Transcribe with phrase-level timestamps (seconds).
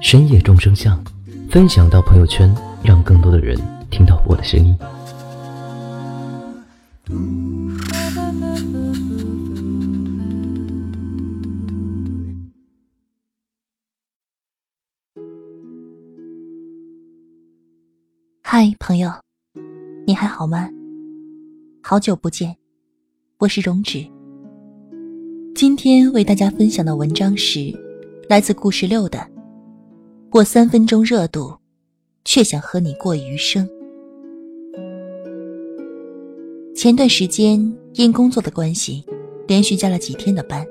[0.00, 1.02] 深夜众生相”，
[1.50, 3.58] 分享到朋友圈，让更多的人
[3.90, 4.76] 听到我的声音。
[18.42, 19.10] 嗨，朋友，
[20.06, 20.68] 你还好吗？
[21.82, 22.56] 好久不见，
[23.38, 24.06] 我是荣止。
[25.54, 27.72] 今天为大家分享的文章是
[28.28, 29.18] 来自故事六的
[30.32, 31.56] 《我三分钟热度，
[32.24, 33.66] 却想和你过余生》。
[36.74, 39.04] 前段时间因工作的关系，
[39.46, 40.66] 连续加了几天的班。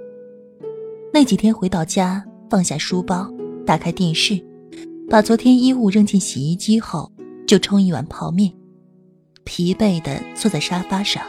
[1.12, 3.28] 那几天回到家，放下书包，
[3.66, 4.40] 打开电视，
[5.10, 7.12] 把昨天衣物扔进洗衣机后，
[7.48, 8.54] 就冲一碗泡面，
[9.46, 11.24] 疲惫的坐在沙发上。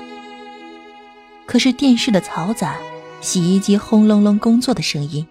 [1.46, 2.76] 可是电视的嘈杂。
[3.22, 5.26] 洗衣机轰隆隆工作的声音，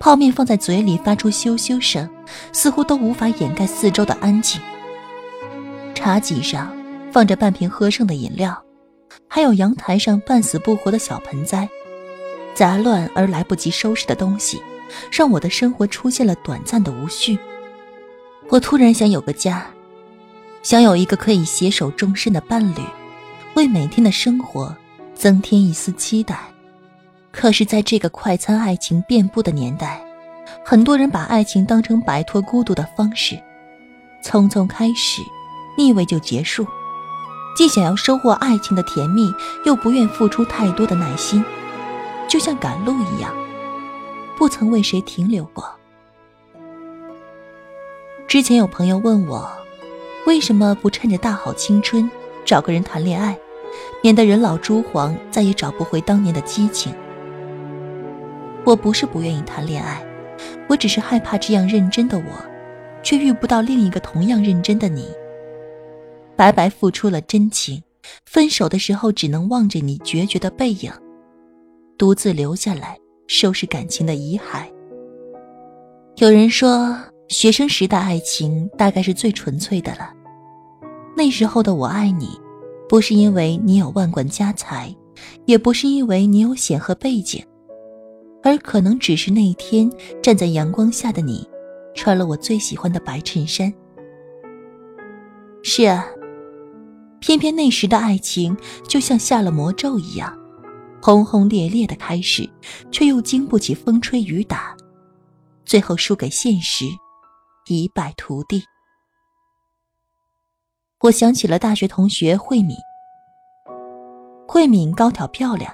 [0.00, 2.08] 泡面放在嘴里发出咻咻声，
[2.54, 4.58] 似乎都无法掩盖四周的安静。
[5.94, 6.74] 茶几上
[7.12, 8.64] 放着半瓶喝剩的饮料，
[9.28, 11.68] 还有阳台上半死不活的小盆栽，
[12.54, 14.60] 杂乱而来不及收拾的东西，
[15.12, 17.38] 让我的生活出现了短暂的无序。
[18.48, 19.66] 我突然想有个家，
[20.62, 22.80] 想有一个可以携手终身的伴侣，
[23.52, 24.74] 为每天的生活
[25.14, 26.49] 增添一丝期待。
[27.32, 30.02] 可是，在这个快餐爱情遍布的年代，
[30.64, 33.40] 很多人把爱情当成摆脱孤独的方式，
[34.22, 35.22] 匆匆开始，
[35.78, 36.66] 腻味就结束。
[37.56, 39.32] 既想要收获爱情的甜蜜，
[39.64, 41.44] 又不愿付出太多的耐心，
[42.28, 43.32] 就像赶路一样，
[44.36, 45.68] 不曾为谁停留过。
[48.26, 49.50] 之前有朋友问我，
[50.26, 52.08] 为什么不趁着大好青春
[52.44, 53.38] 找个人谈恋爱，
[54.02, 56.92] 免得人老珠黄，再也找不回当年的激情。
[58.64, 60.04] 我不是不愿意谈恋爱，
[60.68, 62.24] 我只是害怕这样认真的我，
[63.02, 65.08] 却遇不到另一个同样认真的你。
[66.36, 67.82] 白白付出了真情，
[68.26, 70.92] 分手的时候只能望着你决绝的背影，
[71.98, 74.66] 独自留下来收拾感情的遗骸。
[76.16, 76.96] 有人说，
[77.28, 80.12] 学生时的爱情大概是最纯粹的了。
[81.16, 82.28] 那时候的我爱你，
[82.88, 84.94] 不是因为你有万贯家财，
[85.46, 87.42] 也不是因为你有显赫背景。
[88.42, 89.90] 而可能只是那一天
[90.22, 91.48] 站在阳光下的你，
[91.94, 93.72] 穿了我最喜欢的白衬衫。
[95.62, 96.06] 是啊，
[97.20, 98.56] 偏偏那时的爱情
[98.88, 100.34] 就像下了魔咒一样，
[101.02, 102.48] 轰轰烈烈的开始，
[102.90, 104.74] 却又经不起风吹雨打，
[105.66, 106.86] 最后输给现实，
[107.68, 108.62] 一败涂地。
[111.00, 112.74] 我想起了大学同学慧敏，
[114.48, 115.70] 慧敏高挑漂亮，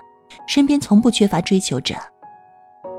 [0.49, 1.95] 身边从不缺乏追求者。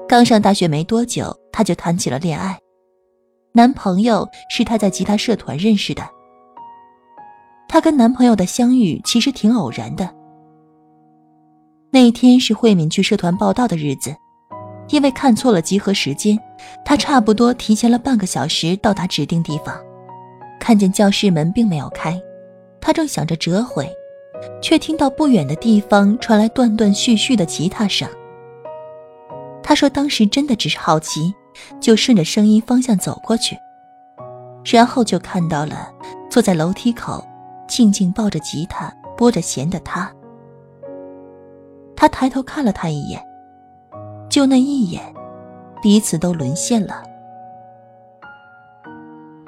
[0.07, 2.57] 刚上大学没多久，她就谈起了恋爱，
[3.51, 6.01] 男朋友是她在吉他社团认识的。
[7.68, 10.09] 她跟男朋友的相遇其实挺偶然的。
[11.91, 14.16] 那一天是慧敏去社团报道的日子，
[14.88, 16.39] 因为看错了集合时间，
[16.85, 19.78] 她差不多提前了半个小时到达指定地方，
[20.57, 22.18] 看见教室门并没有开，
[22.79, 23.94] 她正想着折回，
[24.62, 28.07] 却听到不远的地方传来断断续续的吉他声。
[29.67, 31.35] 他说：“当时真的只是好奇，
[31.81, 33.57] 就顺着声音方向走过去，
[34.63, 35.91] 然后就看到了
[36.29, 37.22] 坐在楼梯口，
[37.67, 40.09] 静静抱着吉他拨着弦的他。
[41.97, 43.21] 他抬头看了他一眼，
[44.30, 45.03] 就那一眼，
[45.81, 47.03] 彼此都沦陷了。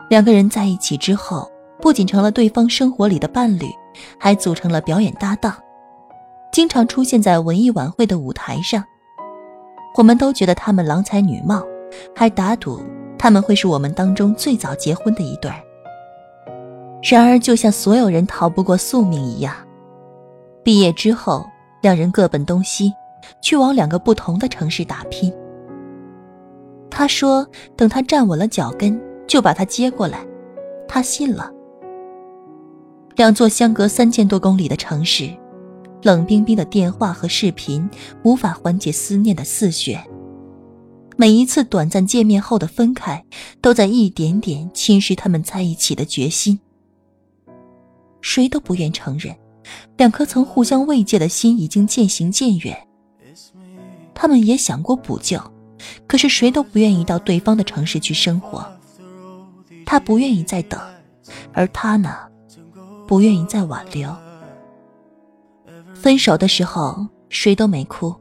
[0.10, 1.50] 两个人在一起之后，
[1.80, 3.68] 不仅成了对方生活里的伴侣，
[4.20, 5.56] 还组成了表演搭档，
[6.52, 8.84] 经常出现在文艺晚会的舞台上。”
[9.96, 11.64] 我们都觉得他们郎才女貌，
[12.16, 12.82] 还打赌
[13.18, 15.52] 他们会是我们当中最早结婚的一对。
[17.02, 19.56] 然而，就像所有人逃不过宿命一样，
[20.64, 21.46] 毕业之后，
[21.82, 22.94] 两人各奔东西，
[23.42, 25.34] 去往两个不同的城市打拼。
[26.90, 27.48] 他说
[27.78, 30.26] ：“等他站稳了脚跟，就把他接过来。”
[30.88, 31.52] 他信了。
[33.16, 35.30] 两座相隔三千多公里的城市。
[36.02, 37.90] 冷冰冰的电话和视频
[38.24, 40.00] 无法缓解思念的肆眩。
[41.18, 43.26] 每一次短暂见面后的分开，
[43.60, 46.58] 都在一点点侵蚀他们在一起的决心。
[48.22, 49.36] 谁都不愿承认，
[49.98, 52.78] 两颗曾互相慰藉的心已经渐行渐远。
[54.14, 55.42] 他们也想过补救，
[56.08, 58.66] 可是谁都不愿意到对方的城市去生活。
[59.86, 60.80] 他不愿意再等，
[61.52, 62.16] 而他呢，
[63.06, 64.16] 不愿意再挽留。
[66.02, 68.16] 分手的时候，谁都没哭。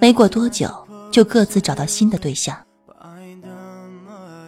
[0.00, 0.68] 没过多久。
[1.10, 2.54] 就各自找到新的对象。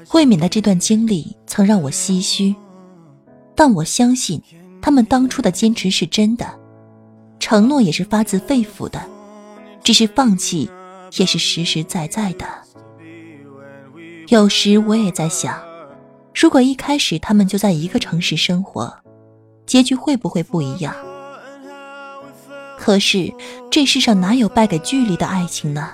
[0.06, 2.54] 慧敏的这段经历曾让我唏嘘，
[3.54, 4.40] 但我相信
[4.82, 6.46] 他们当初的坚持是真的，
[7.38, 9.00] 承诺也是发自肺腑的，
[9.82, 10.70] 只是放弃
[11.16, 12.44] 也是实实在在的。
[14.28, 15.58] 有时我也在想，
[16.34, 18.94] 如果一开始他们就在一个城市生活，
[19.64, 20.94] 结局会不会不一样？
[22.80, 23.30] 可是
[23.70, 25.90] 这世上哪有败给距离的爱情呢？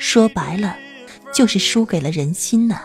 [0.00, 0.76] 说白了，
[1.32, 2.80] 就是输给了人心呐。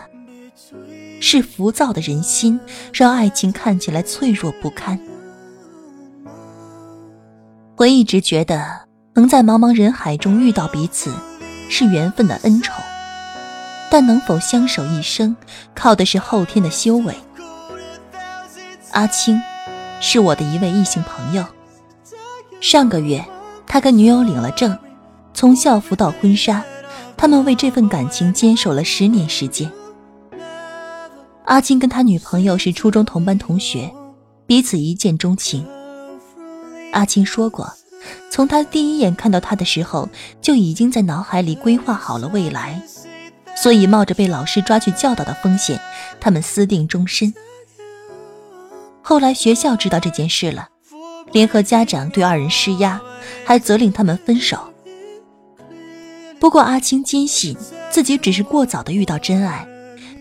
[1.20, 2.60] 是浮躁的人心，
[2.94, 5.00] 让爱情看起来脆弱不堪。
[7.76, 8.82] 我一直觉得，
[9.14, 11.12] 能在茫茫人海中遇到彼此，
[11.68, 12.72] 是缘分的恩宠。
[13.90, 15.36] 但能否相守一生，
[15.74, 17.12] 靠的是后天的修为。
[18.92, 19.40] 阿青，
[20.00, 21.44] 是我的一位异性朋友。
[22.62, 23.22] 上个月，
[23.66, 24.78] 他跟女友领了证，
[25.34, 26.64] 从校服到婚纱。
[27.16, 29.70] 他们为这份感情坚守了十年时间。
[31.44, 33.92] 阿青跟他女朋友是初中同班同学，
[34.46, 35.66] 彼此一见钟情。
[36.92, 37.68] 阿青说过，
[38.30, 40.08] 从他第一眼看到他的时候，
[40.40, 42.80] 就已经在脑海里规划好了未来，
[43.56, 45.80] 所以冒着被老师抓去教导的风险，
[46.20, 47.34] 他们私定终身。
[49.02, 50.68] 后来学校知道这件事了，
[51.32, 53.00] 联合家长对二人施压，
[53.44, 54.58] 还责令他们分手。
[56.38, 57.56] 不过，阿青坚信
[57.90, 59.66] 自己只是过早的遇到真爱，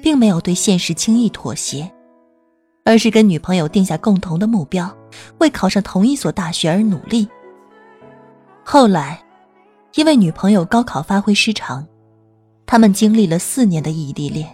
[0.02, 1.92] 并没有对现实轻易妥协，
[2.86, 4.90] 而是跟女朋友定下共同的目标，
[5.40, 7.28] 为考上同一所大学而努力。
[8.64, 9.22] 后来，
[9.96, 11.86] 因为女朋友高考发挥失常，
[12.66, 14.48] 他们经历了四年的异地恋。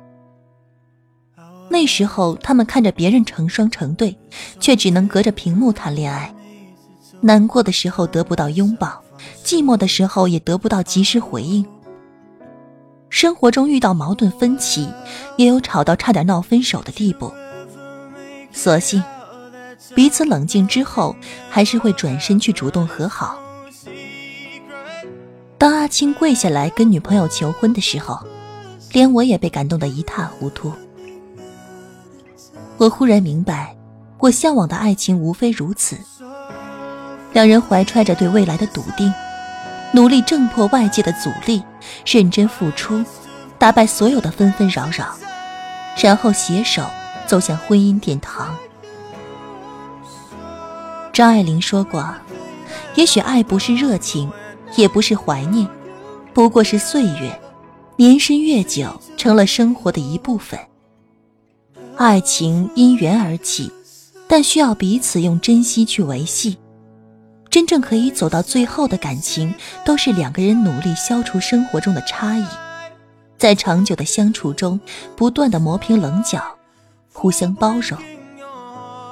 [1.69, 4.17] 那时候，他们看着别人成双成对，
[4.59, 6.33] 却只能隔着屏幕谈恋爱，
[7.21, 9.01] 难过的时候得不到拥抱。
[9.43, 11.65] 寂寞的时候也得不到及时回应。
[13.09, 14.87] 生活中遇到矛盾分歧，
[15.37, 17.33] 也有吵到差点闹分手的地步。
[18.51, 19.01] 所幸，
[19.95, 21.15] 彼此冷静之后，
[21.49, 23.39] 还是会转身去主动和好。
[25.57, 28.19] 当阿青跪下来跟女朋友求婚的时候，
[28.91, 30.71] 连我也被感动得一塌糊涂。
[32.77, 33.75] 我忽然明白，
[34.19, 35.97] 我向往的爱情无非如此。
[37.37, 39.13] 两人怀揣着对未来的笃定，
[39.93, 41.61] 努力挣破外界的阻力，
[42.03, 43.05] 认真付出，
[43.59, 45.15] 打败所有的纷纷扰扰，
[46.01, 46.83] 然后携手
[47.27, 48.57] 走向婚姻殿堂。
[51.13, 52.11] 张爱玲说过
[52.97, 54.31] ：“也许爱不是热情，
[54.75, 55.67] 也不是怀念，
[56.33, 57.39] 不过是岁月，
[57.97, 60.59] 年深月久，成了生活的一部分。
[61.97, 63.71] 爱情因缘而起，
[64.27, 66.57] 但需要彼此用珍惜去维系。”
[67.57, 69.51] 真正可以走到最后的感情，
[69.83, 72.45] 都是两个人努力消除生活中的差异，
[73.35, 74.79] 在长久的相处中，
[75.15, 76.39] 不断的磨平棱角，
[77.11, 77.99] 互相包容。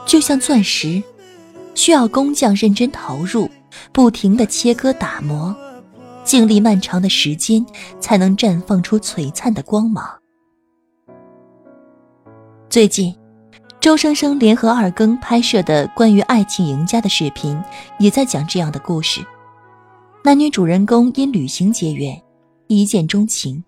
[0.06, 1.02] 就像钻石，
[1.74, 3.50] 需要工匠认真投入，
[3.92, 5.56] 不停的切割打磨，
[6.24, 7.66] 经历漫长的时间，
[8.00, 10.08] 才能绽放出璀璨的光芒。
[12.70, 13.25] 最近。
[13.86, 17.56] 周生生联合二更拍摄的关于爱情赢家的视频，
[18.00, 19.24] 也在讲这样的故事。
[20.24, 22.20] 男女主人公因旅行结缘，
[22.66, 23.64] 一见钟情。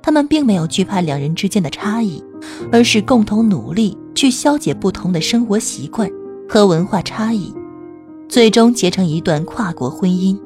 [0.00, 2.22] 他们并没有惧怕两人之间的差异，
[2.70, 6.08] 而是共同努力去消解不同的生活习惯
[6.48, 7.52] 和文化差异，
[8.28, 10.38] 最终结成一段跨国婚姻。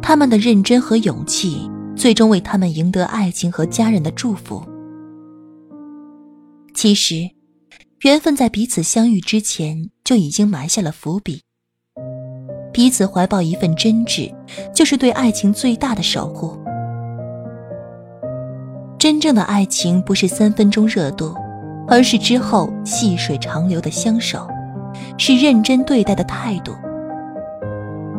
[0.00, 4.62] 他们的认真和勇气，最终为他们赢得爱情和家人的祝福。
[6.72, 7.33] 其实。
[8.04, 11.40] 缘分在彼此相遇之前就已经埋下了伏笔。
[12.70, 14.30] 彼此怀抱一份真挚，
[14.74, 16.54] 就是对爱情最大的守护。
[18.98, 21.34] 真正的爱情不是三分钟热度，
[21.88, 24.46] 而是之后细水长流的相守，
[25.16, 26.76] 是认真对待的态度。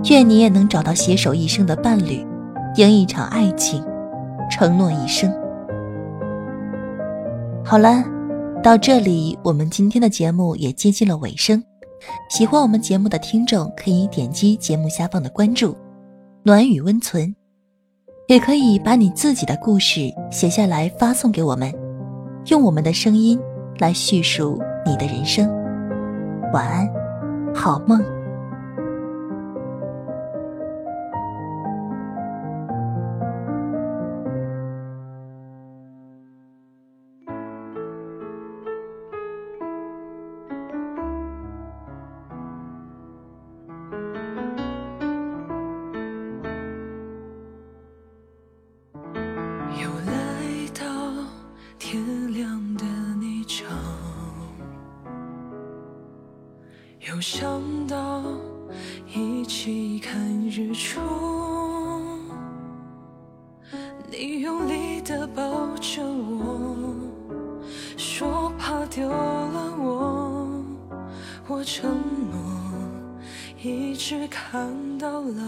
[0.09, 2.25] 愿你也能找到携手一生的伴侣，
[2.75, 3.85] 赢一场爱情，
[4.49, 5.31] 承诺一生。
[7.63, 8.14] 好了。
[8.65, 11.63] 到这里，我们今天的节目也接近了尾声。
[12.31, 15.77] 喜欢我们节目的听众可以点击节目下方的关注，
[16.41, 17.31] 暖与温存。
[18.27, 21.71] 也可以把你自己的故事写下来发送给我们，
[22.47, 23.39] 用我们的声音
[23.77, 25.47] 来叙述你的人生。
[26.51, 26.89] 晚安，
[27.53, 28.14] 好梦。
[57.01, 58.23] 又想到
[59.13, 60.99] 一起看日出，
[64.09, 65.43] 你用力的抱
[65.77, 66.75] 着我，
[67.95, 70.63] 说怕丢了我，
[71.47, 71.91] 我承
[72.31, 72.39] 诺
[73.61, 75.43] 一直看到老。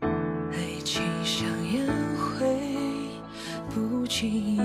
[0.00, 2.46] 爱情像烟灰，
[3.68, 4.58] 不经意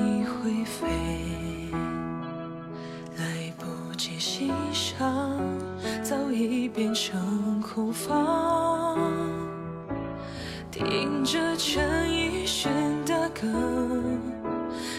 [6.73, 8.97] 变成空房，
[10.71, 12.71] 听着陈奕迅
[13.05, 13.47] 的歌，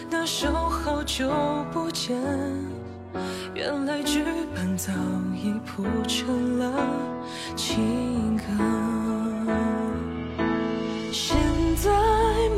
[0.09, 1.29] 那首好久
[1.71, 2.15] 不见，
[3.55, 4.91] 原来剧本早
[5.35, 6.87] 已铺成了
[7.55, 8.43] 情歌。
[11.11, 11.35] 现
[11.75, 11.89] 在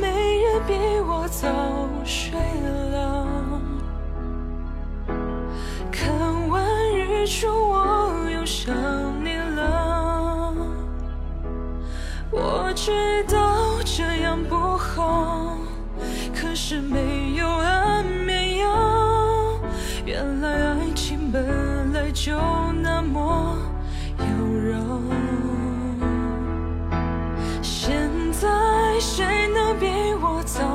[0.02, 0.74] 没人比
[1.08, 1.48] 我早
[2.04, 2.38] 睡
[2.92, 3.26] 了。
[5.92, 7.85] 看完日出我
[8.66, 8.74] 想
[9.24, 10.52] 你了，
[12.32, 15.56] 我知道这样不好，
[16.34, 19.60] 可是没有安眠药。
[20.04, 22.36] 原来爱情本来就
[22.82, 23.56] 那么
[24.18, 24.82] 妖娆，
[27.62, 28.50] 现在
[29.00, 29.86] 谁能比
[30.20, 30.75] 我早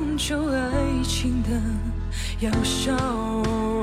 [0.00, 1.50] 拯救爱情的
[2.40, 3.79] 药效。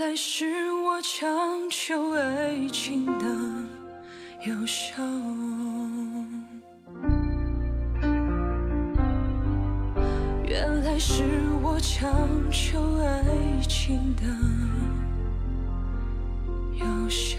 [0.00, 3.26] 原来是我强求爱情的
[4.46, 4.94] 有效
[10.48, 11.22] 原来是
[11.62, 12.10] 我强
[12.50, 13.22] 求爱
[13.68, 14.24] 情的
[16.78, 17.36] 有效